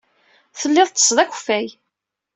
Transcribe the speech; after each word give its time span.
Telliḍ 0.59 0.87
tettesseḍ 0.89 1.17
akeffay. 1.23 1.67